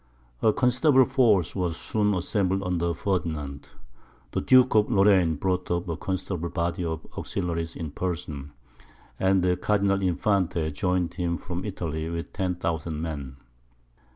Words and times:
A 0.41 0.51
considerable 0.51 1.05
force 1.11 1.55
was 1.55 1.77
soon 1.77 2.15
assembled 2.15 2.63
under 2.63 2.91
Ferdinand; 2.91 3.67
the 4.31 4.41
Duke 4.41 4.73
of 4.73 4.89
Lorraine 4.89 5.35
brought 5.35 5.69
up 5.69 5.87
a 5.87 5.95
considerable 5.95 6.49
body 6.49 6.83
of 6.83 7.05
auxiliaries 7.15 7.75
in 7.75 7.91
person, 7.91 8.51
and 9.19 9.43
the 9.43 9.55
Cardinal 9.55 10.01
Infante 10.01 10.71
joined 10.71 11.13
him 11.13 11.37
from 11.37 11.63
Italy 11.63 12.09
with 12.09 12.33
10,000 12.33 12.99
men. 12.99 13.37